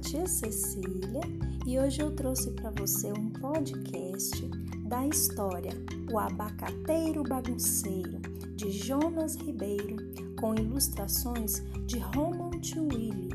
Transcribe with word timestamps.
tia 0.00 0.26
Cecília 0.26 1.20
e 1.66 1.78
hoje 1.78 2.00
eu 2.00 2.14
trouxe 2.14 2.50
para 2.52 2.70
você 2.70 3.12
um 3.12 3.30
podcast 3.30 4.48
da 4.84 5.06
história 5.06 5.72
O 6.10 6.18
Abacateiro 6.18 7.22
Bagunceiro 7.24 8.20
de 8.54 8.70
Jonas 8.70 9.34
Ribeiro 9.36 9.96
com 10.38 10.54
ilustrações 10.54 11.62
de 11.86 11.98
Roman 11.98 12.50
Willy. 12.76 13.30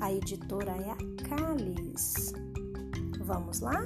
A 0.00 0.12
editora 0.12 0.72
é 0.72 0.90
a 0.90 0.96
Calis. 1.28 2.32
Vamos 3.20 3.60
lá? 3.60 3.80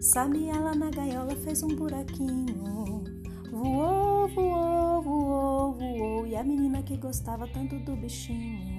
Sabe, 0.00 0.48
ela 0.48 0.74
na 0.74 0.90
gaiola 0.90 1.36
fez 1.36 1.62
um 1.62 1.68
buraquinho. 1.68 3.04
Voou, 3.50 4.28
voou, 4.28 5.02
voou, 5.02 5.72
voou. 5.74 6.26
E 6.26 6.34
a 6.34 6.42
menina 6.42 6.82
que 6.82 6.96
gostava 6.96 7.46
tanto 7.48 7.78
do 7.80 7.94
bichinho 7.96 8.77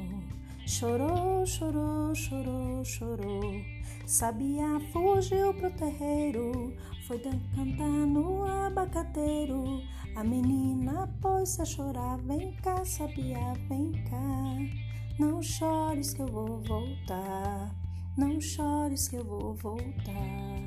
Chorou, 0.69 1.43
chorou, 1.47 2.13
chorou, 2.13 2.85
chorou. 2.85 3.65
Sabia, 4.05 4.79
fugiu 4.93 5.51
pro 5.55 5.71
terreiro. 5.71 6.75
Foi 7.07 7.17
cantar 7.17 8.05
no 8.05 8.45
abacateiro. 8.45 9.81
A 10.15 10.23
menina 10.23 11.09
pôs 11.19 11.59
a 11.59 11.65
chorar. 11.65 12.19
Vem 12.19 12.55
cá, 12.57 12.85
sabia, 12.85 13.39
vem 13.67 13.93
cá. 14.11 15.17
Não 15.17 15.41
chores 15.41 16.13
que 16.13 16.21
eu 16.21 16.27
vou 16.27 16.61
voltar. 16.61 17.75
Não 18.15 18.39
chores 18.39 19.07
que 19.07 19.15
eu 19.15 19.25
vou 19.25 19.55
voltar. 19.55 20.61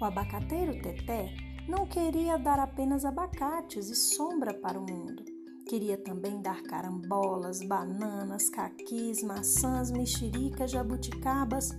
O 0.00 0.04
abacateiro 0.06 0.80
Teté 0.80 1.34
não 1.68 1.86
queria 1.86 2.38
dar 2.38 2.60
apenas 2.60 3.04
abacates 3.04 3.90
e 3.90 3.94
sombra 3.94 4.54
para 4.54 4.80
o 4.80 4.90
mundo. 4.90 5.29
Queria 5.70 5.96
também 5.96 6.42
dar 6.42 6.64
carambolas, 6.64 7.60
bananas, 7.60 8.50
caquis, 8.50 9.22
maçãs, 9.22 9.92
mexericas, 9.92 10.72
jabuticabas. 10.72 11.70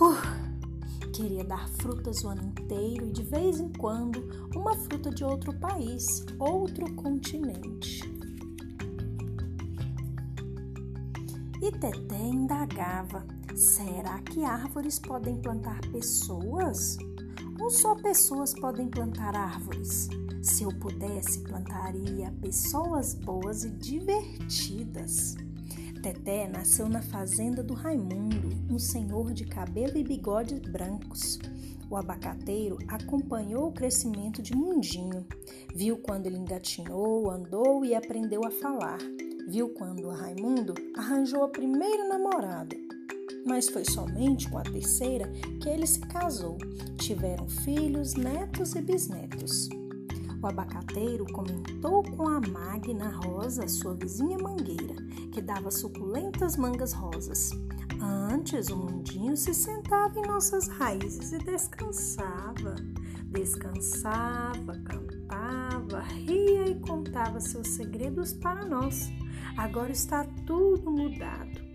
Uh, 0.00 1.10
queria 1.12 1.42
dar 1.42 1.68
frutas 1.70 2.22
o 2.22 2.28
ano 2.28 2.44
inteiro 2.44 3.08
e 3.08 3.10
de 3.10 3.24
vez 3.24 3.58
em 3.58 3.72
quando 3.72 4.24
uma 4.54 4.76
fruta 4.76 5.10
de 5.10 5.24
outro 5.24 5.52
país, 5.58 6.24
outro 6.38 6.94
continente. 6.94 8.00
E 11.60 11.72
Teté 11.72 12.20
indagava: 12.20 13.26
será 13.56 14.20
que 14.20 14.44
árvores 14.44 15.00
podem 15.00 15.42
plantar 15.42 15.80
pessoas? 15.90 16.96
Ou 17.60 17.70
só 17.70 17.94
pessoas 17.94 18.54
podem 18.54 18.88
plantar 18.88 19.34
árvores? 19.34 20.08
Se 20.42 20.62
eu 20.62 20.70
pudesse, 20.78 21.40
plantaria 21.40 22.32
pessoas 22.40 23.14
boas 23.14 23.64
e 23.64 23.70
divertidas. 23.70 25.34
Teté 26.02 26.46
nasceu 26.46 26.88
na 26.88 27.02
fazenda 27.02 27.62
do 27.62 27.74
Raimundo, 27.74 28.50
um 28.70 28.78
senhor 28.78 29.32
de 29.32 29.44
cabelo 29.44 29.96
e 29.96 30.04
bigodes 30.04 30.60
brancos. 30.60 31.38
O 31.90 31.96
abacateiro 31.96 32.78
acompanhou 32.86 33.68
o 33.68 33.72
crescimento 33.72 34.42
de 34.42 34.54
Mundinho. 34.54 35.26
Viu 35.74 35.98
quando 35.98 36.26
ele 36.26 36.36
engatinhou, 36.36 37.30
andou 37.30 37.84
e 37.84 37.94
aprendeu 37.94 38.44
a 38.44 38.50
falar. 38.50 38.98
Viu 39.48 39.70
quando 39.70 40.08
Raimundo 40.08 40.74
arranjou 40.96 41.42
a 41.42 41.48
primeira 41.48 42.08
namorada. 42.08 42.76
Mas 43.46 43.68
foi 43.68 43.84
somente 43.84 44.50
com 44.50 44.58
a 44.58 44.62
terceira 44.62 45.30
que 45.60 45.68
ele 45.68 45.86
se 45.86 46.00
casou. 46.00 46.58
Tiveram 46.98 47.48
filhos, 47.48 48.14
netos 48.14 48.74
e 48.74 48.82
bisnetos. 48.82 49.68
O 50.42 50.46
abacateiro 50.46 51.24
comentou 51.32 52.02
com 52.02 52.28
a 52.28 52.40
Magna 52.40 53.08
Rosa, 53.08 53.66
sua 53.68 53.94
vizinha 53.94 54.36
mangueira, 54.38 54.96
que 55.32 55.40
dava 55.40 55.70
suculentas 55.70 56.56
mangas 56.56 56.92
rosas. 56.92 57.50
Antes, 58.00 58.68
o 58.68 58.76
mundinho 58.76 59.36
se 59.36 59.54
sentava 59.54 60.18
em 60.18 60.26
nossas 60.26 60.68
raízes 60.68 61.32
e 61.32 61.38
descansava. 61.38 62.76
Descansava, 63.30 64.78
cantava, 64.84 66.00
ria 66.00 66.68
e 66.68 66.80
contava 66.80 67.40
seus 67.40 67.68
segredos 67.68 68.32
para 68.34 68.64
nós. 68.64 69.08
Agora 69.56 69.90
está 69.90 70.24
tudo 70.46 70.90
mudado. 70.90 71.65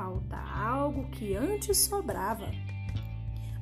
Falta 0.00 0.38
algo 0.38 1.10
que 1.10 1.36
antes 1.36 1.76
sobrava. 1.76 2.50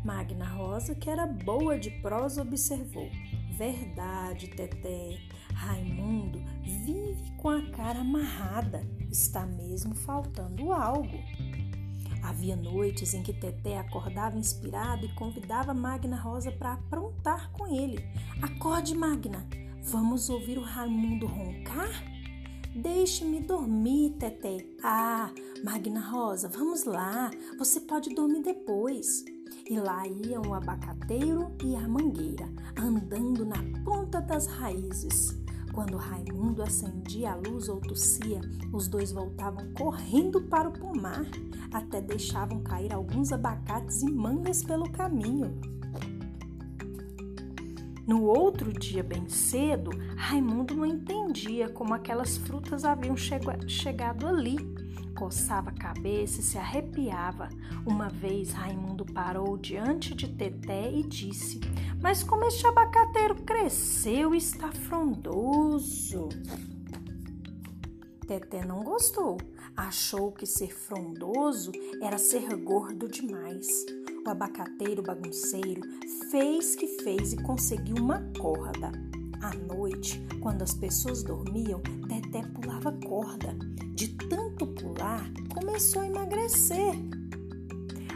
Magna 0.04 0.47
Rosa, 0.47 0.94
que 0.94 1.10
era 1.10 1.26
boa 1.26 1.76
de 1.76 1.91
prosa, 2.00 2.43
observou. 2.43 3.10
Verdade, 3.56 4.47
Teté. 4.47 5.19
Raimundo 5.53 6.41
vive 6.62 7.32
com 7.38 7.48
a 7.48 7.60
cara 7.72 8.03
amarrada. 8.03 8.87
Está 9.10 9.44
mesmo 9.47 9.97
faltando 9.97 10.72
algo. 10.72 11.19
Havia 12.22 12.54
noites 12.54 13.15
em 13.15 13.22
que 13.25 13.32
Teté 13.32 13.77
acordava 13.77 14.38
inspirado 14.38 15.06
e 15.06 15.15
convidava 15.16 15.75
Magna 15.75 16.21
Rosa 16.21 16.53
para 16.53 16.75
aprontar 16.75 17.50
com 17.50 17.66
ele. 17.66 17.98
Acorde, 18.41 18.94
Magna. 18.94 19.44
Vamos 19.82 20.31
ouvir 20.31 20.56
o 20.56 20.62
Raimundo 20.62 21.27
roncar? 21.27 21.91
Deixe-me 22.77 23.41
dormir, 23.41 24.10
Teté. 24.21 24.65
Ah, 24.84 25.32
Magna 25.65 26.01
Rosa, 26.01 26.49
vamos 26.49 26.85
lá. 26.85 27.31
Você 27.59 27.81
pode 27.81 28.15
dormir 28.15 28.43
depois. 28.43 29.25
E 29.69 29.79
lá 29.79 30.07
iam 30.07 30.43
o 30.43 30.55
abacateiro 30.55 31.53
e 31.65 31.75
a 31.75 31.89
mangueira, 31.89 32.49
andando 32.77 33.45
na 33.45 33.59
ponta 33.85 34.21
das 34.21 34.47
raízes. 34.47 35.37
Quando 35.75 35.97
Raimundo 35.97 36.63
acendia 36.63 37.33
a 37.33 37.35
luz 37.35 37.69
ou 37.69 37.81
tossia, 37.81 38.41
os 38.73 38.89
dois 38.89 39.11
voltavam 39.13 39.73
correndo 39.75 40.41
para 40.43 40.69
o 40.69 40.73
pomar, 40.73 41.27
até 41.73 42.01
deixavam 42.01 42.63
cair 42.63 42.93
alguns 42.93 43.33
abacates 43.33 44.03
e 44.03 44.11
mangas 44.11 44.63
pelo 44.63 44.89
caminho. 44.91 45.61
No 48.07 48.23
outro 48.23 48.73
dia, 48.73 49.03
bem 49.03 49.29
cedo, 49.29 49.91
Raimundo 50.17 50.75
não 50.75 50.87
entendia 50.87 51.69
como 51.69 51.95
aquelas 51.95 52.39
frutas 52.39 52.85
haviam 52.85 53.17
chegado 53.17 54.27
ali 54.27 54.78
coçava 55.19 55.71
a 55.71 55.75
cabeça 55.75 56.39
e 56.39 56.45
se 56.45 56.56
arrepiava. 56.56 57.49
Uma 57.84 58.09
vez 58.09 58.53
Raimundo 58.53 59.05
parou 59.05 59.59
diante 59.59 60.15
de 60.15 60.29
Teté 60.29 60.93
e 60.93 61.03
disse: 61.03 61.61
Mas 62.01 62.23
como 62.23 62.45
este 62.45 62.65
abacateiro 62.65 63.34
cresceu 63.43 64.33
e 64.33 64.39
está 64.39 64.71
frondoso. 64.71 66.28
Teté 68.28 68.65
não 68.65 68.84
gostou. 68.84 69.39
Achou 69.77 70.31
que 70.31 70.47
ser 70.47 70.73
frondoso 70.73 71.73
era 72.01 72.17
ser 72.17 72.55
gordo 72.57 73.09
demais. 73.09 73.67
O 74.25 74.31
abacateiro 74.31 75.03
bagunceiro 75.03 75.81
fez 76.31 76.77
que 76.77 76.87
fez 77.03 77.33
e 77.33 77.43
conseguiu 77.43 77.97
uma 77.97 78.21
corda. 78.39 78.93
À 79.41 79.54
noite, 79.72 80.21
quando 80.41 80.62
as 80.62 80.75
pessoas 80.75 81.22
dormiam, 81.22 81.81
Teté 82.09 82.43
pulava 82.43 82.93
corda. 83.06 83.54
De 83.94 84.09
tanto 84.09 84.66
pular, 84.66 85.31
começou 85.53 86.03
a 86.03 86.06
emagrecer. 86.06 86.94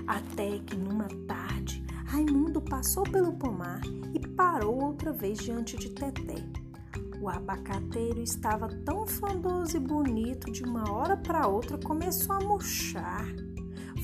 Até 0.07 0.59
que 0.59 0.77
numa 0.77 1.09
tarde, 1.27 1.85
Raimundo 2.07 2.61
passou 2.61 3.05
pelo 3.05 3.33
pomar 3.33 3.81
e 4.13 4.19
parou 4.19 4.83
outra 4.83 5.13
vez 5.13 5.39
diante 5.39 5.77
de 5.77 5.91
Teté. 5.91 6.45
O 7.21 7.29
abacateiro 7.29 8.21
estava 8.21 8.69
tão 8.85 9.07
frondoso 9.07 9.77
e 9.77 9.81
bonito, 9.81 10.51
de 10.51 10.65
uma 10.65 10.91
hora 10.91 11.17
para 11.17 11.47
outra 11.47 11.79
começou 11.79 12.35
a 12.35 12.41
murchar. 12.41 13.27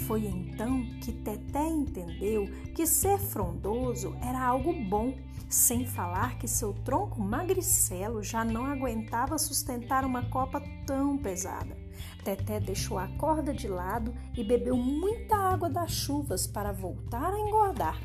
Foi 0.07 0.27
então 0.27 0.85
que 1.01 1.13
Teté 1.13 1.67
entendeu 1.67 2.47
que 2.75 2.87
ser 2.87 3.19
frondoso 3.19 4.17
era 4.23 4.41
algo 4.43 4.73
bom, 4.73 5.15
sem 5.49 5.87
falar 5.87 6.39
que 6.39 6.47
seu 6.47 6.73
tronco 6.73 7.21
magricelo 7.21 8.23
já 8.23 8.45
não 8.45 8.67
aguentava 8.67 9.39
sustentar 9.39 10.05
uma 10.05 10.29
copa 10.29 10.63
tão 10.87 11.17
pesada. 11.17 11.77
Teté 12.23 12.61
deixou 12.61 12.99
a 12.99 13.09
corda 13.17 13.53
de 13.53 13.69
lado 13.69 14.15
e 14.37 14.45
bebeu 14.45 14.77
muita 14.77 15.37
água 15.37 15.69
das 15.71 15.91
chuvas 15.91 16.47
para 16.47 16.73
voltar 16.73 17.33
a 17.33 17.41
engordar. 17.41 17.99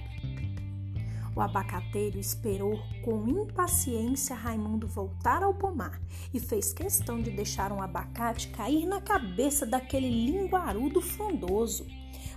O 1.35 1.41
abacateiro 1.41 2.19
esperou 2.19 2.79
com 3.03 3.27
impaciência 3.27 4.35
Raimundo 4.35 4.87
voltar 4.87 5.41
ao 5.41 5.53
pomar 5.53 5.99
e 6.33 6.39
fez 6.39 6.71
questão 6.71 7.21
de 7.21 7.31
deixar 7.31 7.71
um 7.71 7.81
abacate 7.81 8.49
cair 8.49 8.85
na 8.85 9.01
cabeça 9.01 9.65
daquele 9.65 10.09
linguarudo 10.09 11.01
frondoso. 11.01 11.85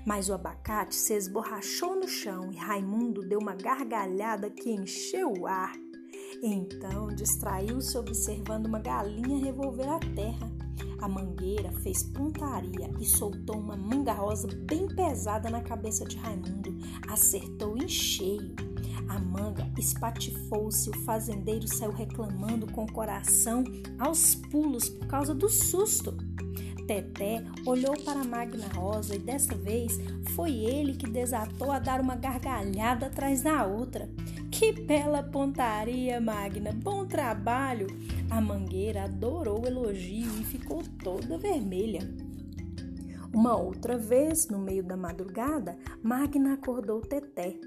Mas 0.04 0.28
o 0.28 0.34
abacate 0.34 0.94
se 0.94 1.12
esborrachou 1.14 1.96
no 1.96 2.08
chão 2.08 2.50
e 2.52 2.56
Raimundo 2.56 3.20
deu 3.28 3.38
uma 3.38 3.54
gargalhada 3.54 4.48
que 4.48 4.70
encheu 4.70 5.32
o 5.32 5.46
ar. 5.46 5.72
Então 6.42 7.08
distraiu-se 7.08 7.96
observando 7.98 8.66
uma 8.66 8.78
galinha 8.78 9.44
revolver 9.44 9.88
a 9.88 9.98
terra. 9.98 10.50
A 11.00 11.08
mangueira 11.08 11.70
fez 11.82 12.02
pontaria 12.02 12.90
e 12.98 13.04
soltou 13.04 13.58
uma 13.58 13.76
manga 13.76 14.12
rosa 14.12 14.48
bem 14.66 14.86
pesada 14.88 15.50
na 15.50 15.60
cabeça 15.60 16.04
de 16.04 16.16
Raimundo. 16.16 16.76
Acertou 17.08 17.76
em 17.76 17.88
cheio. 17.88 18.54
A 19.08 19.18
manga 19.18 19.70
espatifou-se, 19.78 20.90
o 20.90 20.98
fazendeiro 21.00 21.66
saiu 21.68 21.92
reclamando 21.92 22.66
com 22.66 22.84
o 22.84 22.92
coração 22.92 23.64
aos 23.98 24.34
pulos 24.34 24.88
por 24.88 25.06
causa 25.06 25.34
do 25.34 25.48
susto. 25.48 26.16
Teté 26.86 27.42
olhou 27.64 27.94
para 28.04 28.22
Magna 28.22 28.68
Rosa 28.68 29.16
e 29.16 29.18
dessa 29.18 29.54
vez 29.56 29.98
foi 30.34 30.52
ele 30.52 30.94
que 30.94 31.10
desatou 31.10 31.72
a 31.72 31.78
dar 31.78 32.00
uma 32.00 32.14
gargalhada 32.14 33.06
atrás 33.06 33.42
da 33.42 33.66
outra. 33.66 34.08
Que 34.50 34.72
bela 34.72 35.22
pontaria, 35.22 36.20
Magna! 36.20 36.72
Bom 36.72 37.04
trabalho! 37.04 37.88
A 38.30 38.40
mangueira 38.40 39.04
adorou 39.04 39.62
o 39.62 39.66
elogio 39.66 40.30
e 40.40 40.44
ficou 40.44 40.82
toda 41.02 41.38
vermelha. 41.38 42.00
Uma 43.34 43.56
outra 43.56 43.98
vez, 43.98 44.48
no 44.48 44.58
meio 44.58 44.82
da 44.82 44.96
madrugada, 44.96 45.76
Magna 46.02 46.54
acordou 46.54 47.00
Teté. 47.00 47.58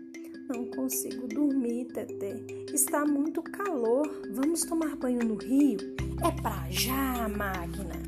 Não 0.50 0.66
consigo 0.66 1.28
dormir, 1.28 1.86
Teté. 1.94 2.34
Está 2.74 3.06
muito 3.06 3.40
calor. 3.44 4.10
Vamos 4.32 4.64
tomar 4.64 4.96
banho 4.96 5.20
no 5.20 5.36
rio? 5.36 5.78
É 6.26 6.32
pra 6.42 6.66
já, 6.72 7.30
Magna. 7.30 8.02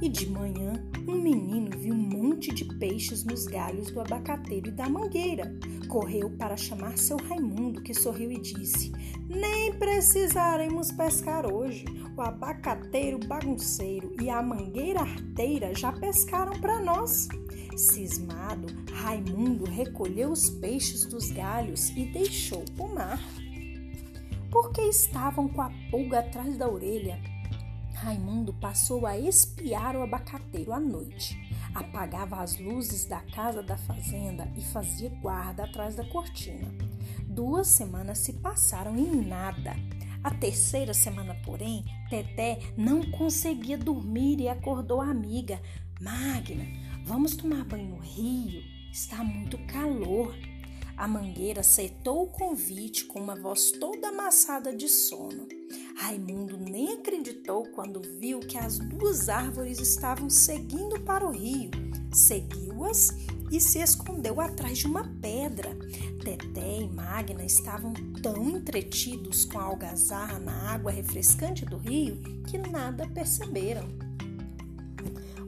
E 0.00 0.08
de 0.08 0.30
manhã, 0.30 0.74
um 1.08 1.20
menino 1.20 1.76
viu 1.76 1.92
um 1.92 1.96
monte 1.96 2.54
de 2.54 2.64
peixes 2.64 3.24
nos 3.24 3.44
galhos 3.46 3.90
do 3.90 4.00
abacateiro 4.00 4.68
e 4.68 4.70
da 4.70 4.88
mangueira. 4.88 5.52
Correu 5.88 6.28
para 6.28 6.54
chamar 6.54 6.98
seu 6.98 7.16
Raimundo, 7.16 7.80
que 7.80 7.94
sorriu 7.94 8.30
e 8.30 8.40
disse: 8.40 8.92
Nem 9.26 9.72
precisaremos 9.72 10.92
pescar 10.92 11.50
hoje. 11.50 11.86
O 12.14 12.20
abacateiro 12.20 13.18
bagunceiro 13.26 14.14
e 14.20 14.28
a 14.28 14.42
mangueira 14.42 15.00
arteira 15.00 15.74
já 15.74 15.90
pescaram 15.90 16.60
para 16.60 16.78
nós. 16.80 17.28
Cismado, 17.74 18.66
Raimundo 18.92 19.64
recolheu 19.64 20.30
os 20.30 20.50
peixes 20.50 21.06
dos 21.06 21.30
galhos 21.30 21.88
e 21.90 22.04
deixou 22.06 22.64
o 22.78 22.88
mar. 22.88 23.20
Porque 24.50 24.82
estavam 24.82 25.48
com 25.48 25.62
a 25.62 25.70
pulga 25.90 26.18
atrás 26.18 26.58
da 26.58 26.68
orelha. 26.68 27.18
Raimundo 27.94 28.52
passou 28.52 29.06
a 29.06 29.18
espiar 29.18 29.96
o 29.96 30.02
abacateiro 30.02 30.72
à 30.72 30.80
noite. 30.80 31.47
Apagava 31.78 32.42
as 32.42 32.58
luzes 32.58 33.04
da 33.04 33.20
casa 33.20 33.62
da 33.62 33.76
fazenda 33.76 34.50
e 34.56 34.60
fazia 34.60 35.10
guarda 35.20 35.62
atrás 35.62 35.94
da 35.94 36.04
cortina. 36.04 36.68
Duas 37.24 37.68
semanas 37.68 38.18
se 38.18 38.32
passaram 38.32 38.96
em 38.96 39.24
nada. 39.24 39.76
A 40.24 40.34
terceira 40.34 40.92
semana, 40.92 41.36
porém, 41.44 41.84
Teté 42.10 42.58
não 42.76 43.08
conseguia 43.12 43.78
dormir 43.78 44.40
e 44.40 44.48
acordou 44.48 45.00
a 45.00 45.10
amiga. 45.10 45.60
Magna, 46.00 46.64
Vamos 47.08 47.34
tomar 47.34 47.64
banho 47.64 47.88
no 47.88 47.96
rio? 47.96 48.62
Está 48.92 49.24
muito 49.24 49.56
calor. 49.66 50.36
A 50.98 51.06
mangueira 51.06 51.60
aceitou 51.60 52.24
o 52.24 52.26
convite 52.26 53.04
com 53.04 53.20
uma 53.20 53.36
voz 53.36 53.70
toda 53.70 54.08
amassada 54.08 54.74
de 54.74 54.88
sono. 54.88 55.46
Raimundo 55.96 56.56
nem 56.56 56.94
acreditou 56.94 57.62
quando 57.70 58.02
viu 58.18 58.40
que 58.40 58.58
as 58.58 58.80
duas 58.80 59.28
árvores 59.28 59.78
estavam 59.78 60.28
seguindo 60.28 61.00
para 61.02 61.24
o 61.24 61.30
rio. 61.30 61.70
Seguiu-as 62.12 63.10
e 63.52 63.60
se 63.60 63.78
escondeu 63.78 64.40
atrás 64.40 64.78
de 64.78 64.88
uma 64.88 65.04
pedra. 65.22 65.70
Teté 66.24 66.80
e 66.80 66.88
Magna 66.88 67.44
estavam 67.44 67.92
tão 68.20 68.48
entretidos 68.50 69.44
com 69.44 69.60
a 69.60 69.64
algazarra 69.64 70.40
na 70.40 70.72
água 70.72 70.90
refrescante 70.90 71.64
do 71.64 71.76
rio 71.76 72.20
que 72.48 72.58
nada 72.58 73.06
perceberam. 73.06 74.07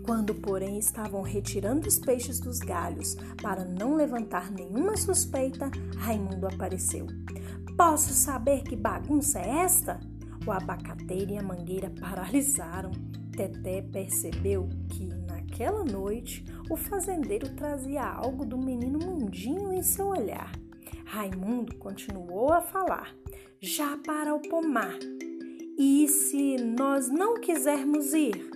Quando, 0.04 0.34
porém, 0.34 0.78
estavam 0.78 1.22
retirando 1.22 1.86
os 1.86 1.98
peixes 1.98 2.40
dos 2.40 2.58
galhos 2.58 3.16
para 3.42 3.64
não 3.64 3.94
levantar 3.94 4.50
nenhuma 4.50 4.96
suspeita, 4.96 5.70
Raimundo 5.98 6.46
apareceu. 6.46 7.06
Posso 7.76 8.12
saber 8.12 8.62
que 8.62 8.76
bagunça 8.76 9.38
é 9.38 9.60
esta? 9.60 10.00
O 10.46 10.50
abacateiro 10.50 11.32
e 11.32 11.38
a 11.38 11.42
mangueira 11.42 11.90
paralisaram. 12.00 12.90
Teté 13.32 13.82
percebeu 13.82 14.68
que, 14.88 15.06
naquela 15.06 15.84
noite, 15.84 16.44
o 16.68 16.76
fazendeiro 16.76 17.48
trazia 17.54 18.04
algo 18.04 18.44
do 18.44 18.58
menino 18.58 18.98
Mundinho 18.98 19.72
em 19.72 19.82
seu 19.82 20.08
olhar. 20.08 20.52
Raimundo 21.04 21.74
continuou 21.76 22.52
a 22.52 22.60
falar: 22.60 23.14
Já 23.60 23.96
para 23.98 24.34
o 24.34 24.40
pomar. 24.40 24.98
E 25.78 26.06
se 26.08 26.56
nós 26.58 27.08
não 27.08 27.40
quisermos 27.40 28.12
ir? 28.12 28.49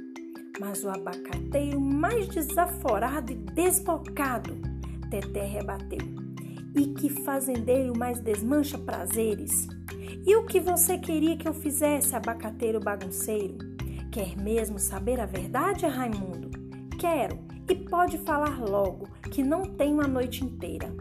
Mas 0.60 0.84
o 0.84 0.88
abacateiro 0.88 1.80
mais 1.80 2.28
desaforado 2.28 3.32
e 3.32 3.34
desbocado, 3.34 4.56
Teté 5.10 5.44
rebateu. 5.44 5.98
E 6.74 6.88
que 6.94 7.08
fazendeiro 7.08 7.96
mais 7.96 8.18
desmancha 8.20 8.76
prazeres? 8.76 9.68
E 10.26 10.34
o 10.34 10.44
que 10.44 10.58
você 10.58 10.98
queria 10.98 11.36
que 11.36 11.46
eu 11.46 11.54
fizesse, 11.54 12.16
abacateiro 12.16 12.80
bagunceiro? 12.80 13.56
Quer 14.10 14.36
mesmo 14.36 14.78
saber 14.78 15.20
a 15.20 15.26
verdade, 15.26 15.86
Raimundo? 15.86 16.50
Quero, 16.98 17.38
e 17.68 17.74
pode 17.74 18.18
falar 18.18 18.60
logo, 18.60 19.08
que 19.30 19.42
não 19.42 19.62
tenho 19.62 20.00
a 20.00 20.08
noite 20.08 20.44
inteira. 20.44 20.92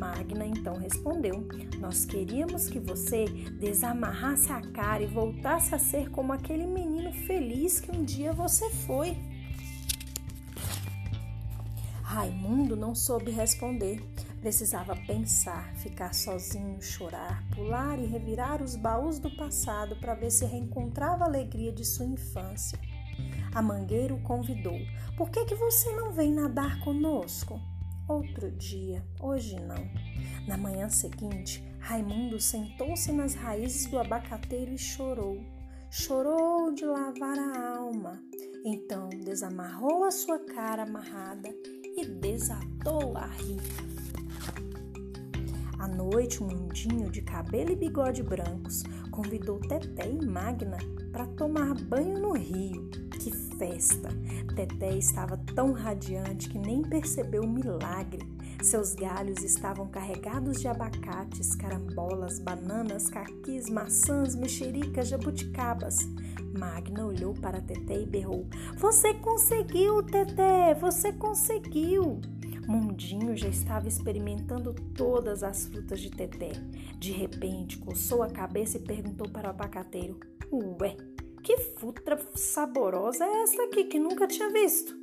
Magna 0.00 0.46
então 0.46 0.78
respondeu: 0.78 1.46
Nós 1.78 2.06
queríamos 2.06 2.68
que 2.68 2.80
você 2.80 3.26
desamarrasse 3.60 4.50
a 4.50 4.62
cara 4.62 5.02
e 5.02 5.06
voltasse 5.06 5.74
a 5.74 5.78
ser 5.78 6.10
como 6.10 6.32
aquele 6.32 6.66
menino 6.66 7.12
feliz 7.12 7.80
que 7.80 7.94
um 7.94 8.02
dia 8.02 8.32
você 8.32 8.70
foi. 8.70 9.14
Raimundo 12.02 12.74
não 12.74 12.94
soube 12.94 13.30
responder. 13.30 14.02
Precisava 14.40 14.96
pensar, 15.06 15.74
ficar 15.76 16.14
sozinho, 16.14 16.80
chorar, 16.80 17.44
pular 17.54 17.98
e 17.98 18.06
revirar 18.06 18.62
os 18.62 18.74
baús 18.74 19.18
do 19.18 19.30
passado 19.36 19.96
para 19.96 20.14
ver 20.14 20.30
se 20.30 20.46
reencontrava 20.46 21.24
a 21.24 21.26
alegria 21.26 21.70
de 21.70 21.84
sua 21.84 22.06
infância. 22.06 22.80
A 23.54 23.60
mangueira 23.60 24.14
o 24.14 24.22
convidou. 24.22 24.80
Por 25.14 25.28
que, 25.28 25.44
que 25.44 25.54
você 25.54 25.92
não 25.92 26.10
vem 26.10 26.32
nadar 26.32 26.80
conosco? 26.80 27.60
Outro 28.10 28.50
dia, 28.50 29.04
hoje 29.20 29.54
não. 29.60 29.88
Na 30.48 30.56
manhã 30.56 30.88
seguinte, 30.88 31.62
Raimundo 31.78 32.40
sentou-se 32.40 33.12
nas 33.12 33.36
raízes 33.36 33.86
do 33.86 34.00
abacateiro 34.00 34.72
e 34.72 34.78
chorou. 34.78 35.40
Chorou 35.92 36.74
de 36.74 36.84
lavar 36.84 37.38
a 37.38 37.76
alma. 37.76 38.20
Então 38.64 39.10
desamarrou 39.10 40.02
a 40.02 40.10
sua 40.10 40.40
cara 40.40 40.82
amarrada 40.82 41.50
e 41.96 42.04
desatou 42.04 43.16
a 43.16 43.26
rir. 43.26 43.60
À 45.78 45.86
noite, 45.86 46.42
um 46.42 46.48
mundinho 46.48 47.08
de 47.12 47.22
cabelo 47.22 47.70
e 47.70 47.76
bigode 47.76 48.24
brancos 48.24 48.82
convidou 49.12 49.60
Teté 49.60 50.10
e 50.10 50.26
Magna 50.26 50.78
para 51.12 51.28
tomar 51.28 51.74
banho 51.74 52.18
no 52.18 52.32
rio. 52.32 52.90
Festa! 53.60 54.08
Teté 54.56 54.96
estava 54.96 55.36
tão 55.54 55.72
radiante 55.72 56.48
que 56.48 56.58
nem 56.58 56.80
percebeu 56.80 57.42
o 57.42 57.46
milagre. 57.46 58.26
Seus 58.62 58.94
galhos 58.94 59.44
estavam 59.44 59.86
carregados 59.86 60.62
de 60.62 60.66
abacates, 60.66 61.54
carambolas, 61.56 62.38
bananas, 62.38 63.10
caquis, 63.10 63.68
maçãs, 63.68 64.34
mexericas, 64.34 65.08
jabuticabas. 65.08 65.98
Magna 66.58 67.04
olhou 67.04 67.34
para 67.34 67.60
Teté 67.60 68.00
e 68.00 68.06
berrou: 68.06 68.48
Você 68.78 69.12
conseguiu, 69.12 70.02
Teté! 70.04 70.72
Você 70.76 71.12
conseguiu! 71.12 72.18
Mundinho 72.66 73.36
já 73.36 73.48
estava 73.48 73.88
experimentando 73.88 74.72
todas 74.94 75.42
as 75.42 75.66
frutas 75.66 76.00
de 76.00 76.10
Teté. 76.10 76.52
De 76.98 77.12
repente, 77.12 77.76
coçou 77.76 78.22
a 78.22 78.30
cabeça 78.30 78.78
e 78.78 78.80
perguntou 78.80 79.28
para 79.28 79.48
o 79.48 79.50
abacateiro: 79.50 80.18
Ué, 80.50 80.96
que 81.42 81.56
fruta 81.56 82.18
saborosa 82.34 83.24
é 83.24 83.42
essa 83.42 83.62
aqui 83.64 83.84
que 83.84 83.98
nunca 83.98 84.26
tinha 84.26 84.50
visto? 84.50 84.94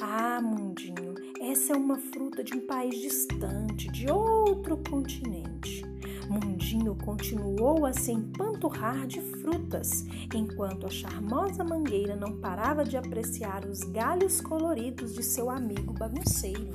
Ah, 0.00 0.40
Mundinho, 0.42 1.14
essa 1.40 1.72
é 1.72 1.76
uma 1.76 1.98
fruta 1.98 2.42
de 2.42 2.54
um 2.54 2.66
país 2.66 3.00
distante, 3.00 3.90
de 3.90 4.10
outro 4.10 4.76
continente. 4.88 5.82
Mundinho 6.28 6.96
continuou 6.96 7.86
a 7.86 7.92
se 7.92 8.10
empanturrar 8.10 9.06
de 9.06 9.20
frutas, 9.20 10.04
enquanto 10.34 10.86
a 10.86 10.90
charmosa 10.90 11.62
mangueira 11.62 12.16
não 12.16 12.40
parava 12.40 12.84
de 12.84 12.96
apreciar 12.96 13.64
os 13.64 13.80
galhos 13.80 14.40
coloridos 14.40 15.14
de 15.14 15.22
seu 15.22 15.50
amigo 15.50 15.92
bagunceiro. 15.92 16.72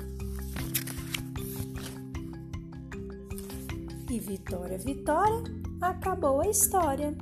E 4.10 4.18
Vitória, 4.18 4.78
Vitória, 4.78 5.42
acabou 5.80 6.40
a 6.40 6.48
história. 6.48 7.14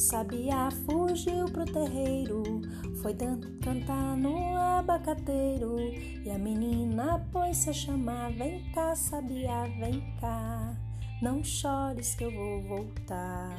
Sabia 0.00 0.70
fugiu 0.86 1.44
pro 1.52 1.66
terreiro, 1.66 2.42
foi 3.02 3.12
cantar 3.60 4.16
no 4.16 4.56
abacateiro. 4.56 5.76
E 6.24 6.30
a 6.30 6.38
menina 6.38 7.18
pôs-se 7.30 7.68
a 7.68 7.72
chamar: 7.74 8.32
Vem 8.32 8.62
cá, 8.72 8.96
Sabia, 8.96 9.64
vem 9.78 10.02
cá. 10.18 10.74
Não 11.20 11.44
chores 11.44 12.14
que 12.14 12.24
eu 12.24 12.32
vou 12.32 12.62
voltar, 12.62 13.54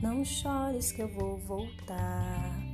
não 0.00 0.24
chores 0.24 0.92
que 0.92 1.02
eu 1.02 1.08
vou 1.08 1.38
voltar. 1.38 2.70